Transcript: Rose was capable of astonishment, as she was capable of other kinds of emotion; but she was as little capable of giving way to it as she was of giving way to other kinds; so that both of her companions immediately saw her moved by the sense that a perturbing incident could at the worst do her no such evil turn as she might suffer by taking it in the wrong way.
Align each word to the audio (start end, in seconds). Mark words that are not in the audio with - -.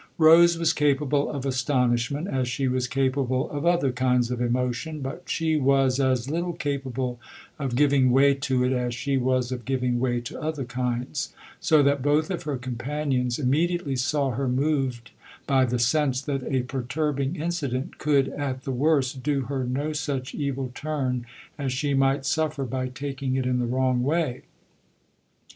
Rose 0.17 0.57
was 0.57 0.73
capable 0.73 1.29
of 1.29 1.45
astonishment, 1.45 2.27
as 2.27 2.47
she 2.47 2.67
was 2.67 2.87
capable 2.87 3.47
of 3.51 3.67
other 3.67 3.91
kinds 3.91 4.31
of 4.31 4.41
emotion; 4.41 4.99
but 5.01 5.25
she 5.29 5.57
was 5.57 5.99
as 5.99 6.27
little 6.27 6.53
capable 6.53 7.19
of 7.59 7.75
giving 7.75 8.09
way 8.09 8.33
to 8.33 8.63
it 8.63 8.71
as 8.71 8.95
she 8.95 9.15
was 9.15 9.51
of 9.51 9.63
giving 9.63 9.99
way 9.99 10.19
to 10.19 10.41
other 10.41 10.65
kinds; 10.65 11.35
so 11.59 11.83
that 11.83 12.01
both 12.01 12.31
of 12.31 12.41
her 12.45 12.57
companions 12.57 13.37
immediately 13.37 13.95
saw 13.95 14.31
her 14.31 14.47
moved 14.47 15.11
by 15.45 15.65
the 15.65 15.77
sense 15.77 16.19
that 16.19 16.41
a 16.51 16.63
perturbing 16.63 17.35
incident 17.35 17.99
could 17.99 18.27
at 18.29 18.63
the 18.63 18.71
worst 18.71 19.21
do 19.21 19.41
her 19.41 19.65
no 19.67 19.93
such 19.93 20.33
evil 20.33 20.71
turn 20.73 21.27
as 21.59 21.71
she 21.71 21.93
might 21.93 22.25
suffer 22.25 22.65
by 22.65 22.87
taking 22.87 23.35
it 23.35 23.45
in 23.45 23.59
the 23.59 23.67
wrong 23.67 24.01
way. 24.01 24.41